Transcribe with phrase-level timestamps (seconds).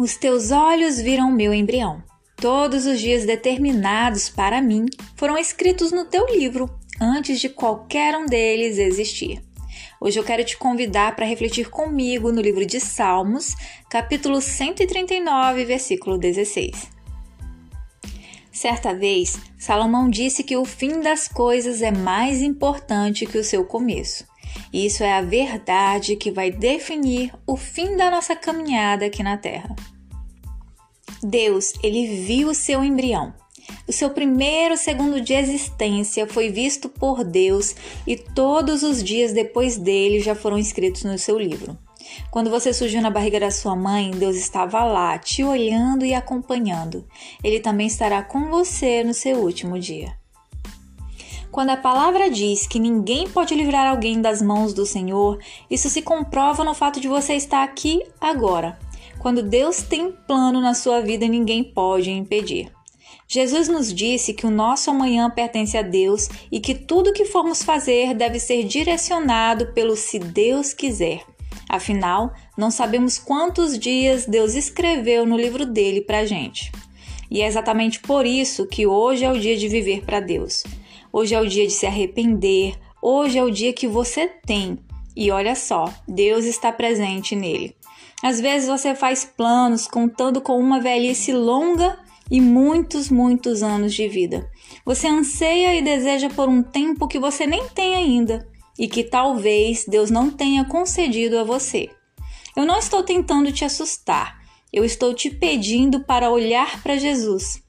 [0.00, 2.02] Os teus olhos viram meu embrião.
[2.34, 8.24] Todos os dias determinados para mim foram escritos no teu livro antes de qualquer um
[8.24, 9.42] deles existir.
[10.00, 13.54] Hoje eu quero te convidar para refletir comigo no livro de Salmos,
[13.90, 16.88] capítulo 139, versículo 16.
[18.50, 23.66] Certa vez, Salomão disse que o fim das coisas é mais importante que o seu
[23.66, 24.29] começo.
[24.72, 29.36] E isso é a verdade que vai definir o fim da nossa caminhada aqui na
[29.36, 29.74] Terra.
[31.22, 33.34] Deus, ele viu o seu embrião.
[33.86, 37.74] O seu primeiro segundo de existência foi visto por Deus
[38.06, 41.76] e todos os dias depois dele já foram escritos no seu livro.
[42.30, 47.06] Quando você surgiu na barriga da sua mãe, Deus estava lá, te olhando e acompanhando.
[47.42, 50.19] Ele também estará com você no seu último dia.
[51.50, 56.00] Quando a palavra diz que ninguém pode livrar alguém das mãos do Senhor, isso se
[56.00, 58.78] comprova no fato de você estar aqui agora.
[59.18, 62.70] Quando Deus tem plano na sua vida, ninguém pode impedir.
[63.26, 67.62] Jesus nos disse que o nosso amanhã pertence a Deus e que tudo que formos
[67.64, 71.24] fazer deve ser direcionado pelo se Deus quiser.
[71.68, 76.70] Afinal, não sabemos quantos dias Deus escreveu no livro dele para a gente.
[77.28, 80.64] E é exatamente por isso que hoje é o dia de viver para Deus.
[81.12, 82.74] Hoje é o dia de se arrepender.
[83.02, 84.78] Hoje é o dia que você tem.
[85.16, 87.74] E olha só, Deus está presente nele.
[88.22, 91.98] Às vezes você faz planos contando com uma velhice longa
[92.30, 94.48] e muitos, muitos anos de vida.
[94.84, 99.84] Você anseia e deseja por um tempo que você nem tem ainda e que talvez
[99.88, 101.90] Deus não tenha concedido a você.
[102.56, 104.38] Eu não estou tentando te assustar,
[104.72, 107.62] eu estou te pedindo para olhar para Jesus.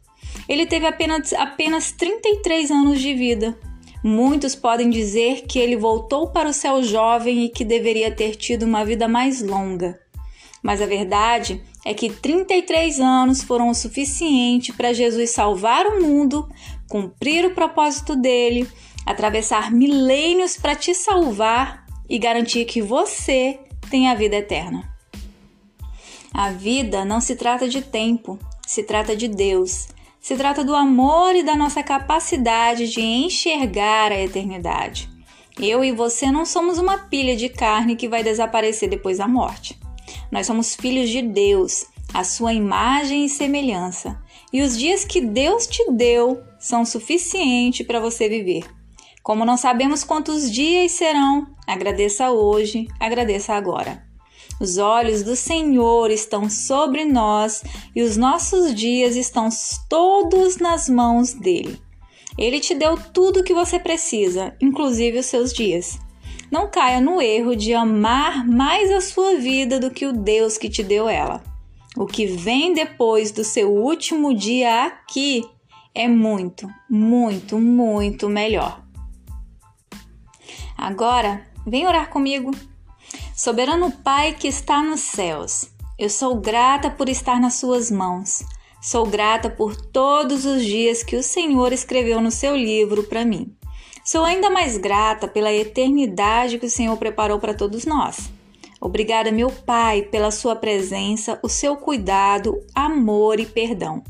[0.52, 3.58] Ele teve apenas, apenas 33 anos de vida.
[4.04, 8.64] Muitos podem dizer que ele voltou para o céu jovem e que deveria ter tido
[8.64, 9.98] uma vida mais longa.
[10.62, 16.50] Mas a verdade é que 33 anos foram o suficiente para Jesus salvar o mundo,
[16.90, 18.68] cumprir o propósito dele,
[19.06, 23.58] atravessar milênios para te salvar e garantir que você
[23.90, 24.84] tem a vida eterna.
[26.34, 29.88] A vida não se trata de tempo, se trata de Deus.
[30.22, 35.10] Se trata do amor e da nossa capacidade de enxergar a eternidade.
[35.60, 39.80] Eu e você não somos uma pilha de carne que vai desaparecer depois da morte.
[40.32, 44.22] Nós somos filhos de Deus, a sua imagem e semelhança.
[44.54, 48.64] E os dias que Deus te deu são suficientes para você viver.
[49.24, 54.11] Como não sabemos quantos dias serão, agradeça hoje, agradeça agora.
[54.62, 57.64] Os olhos do Senhor estão sobre nós
[57.96, 59.50] e os nossos dias estão
[59.90, 61.82] todos nas mãos dele.
[62.38, 65.98] Ele te deu tudo o que você precisa, inclusive os seus dias.
[66.52, 70.70] Não caia no erro de amar mais a sua vida do que o Deus que
[70.70, 71.42] te deu ela.
[71.98, 75.44] O que vem depois do seu último dia aqui
[75.92, 78.86] é muito, muito, muito melhor.
[80.78, 82.52] Agora, vem orar comigo.
[83.44, 88.44] Soberano Pai que está nos céus, eu sou grata por estar nas Suas mãos.
[88.80, 93.52] Sou grata por todos os dias que o Senhor escreveu no seu livro para mim.
[94.06, 98.30] Sou ainda mais grata pela eternidade que o Senhor preparou para todos nós.
[98.80, 104.04] Obrigada, meu Pai, pela Sua presença, o seu cuidado, amor e perdão.